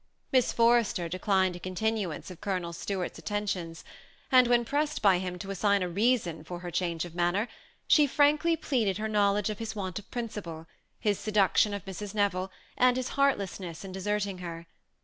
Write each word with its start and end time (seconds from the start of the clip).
Miss 0.31 0.51
Forrester 0.51 1.07
declined 1.07 1.55
a 1.55 1.59
continuance 1.59 2.31
of 2.31 2.41
Colonel 2.41 2.73
Stuart's 2.73 3.19
attentions; 3.19 3.83
and 4.31 4.47
when 4.47 4.65
pressed 4.65 4.99
by 4.99 5.19
him 5.19 5.37
to 5.37 5.51
assign 5.51 5.83
a 5.83 5.87
reason 5.87 6.43
for 6.43 6.61
her 6.61 6.71
change 6.71 7.05
of 7.05 7.13
manner, 7.13 7.47
she 7.87 8.07
frank 8.07 8.43
ly 8.43 8.55
pleaded 8.55 8.97
her 8.97 9.07
knowledge 9.07 9.51
of 9.51 9.59
his 9.59 9.75
want 9.75 9.99
of 9.99 10.09
principle, 10.09 10.65
his 10.99 11.19
seduction 11.19 11.71
of 11.71 11.85
Mrs. 11.85 12.15
Neville, 12.15 12.51
and 12.75 12.97
his 12.97 13.09
heartlessness 13.09 13.85
in 13.85 13.91
de 13.91 13.99
serting 13.99 14.39
her. 14.39 14.65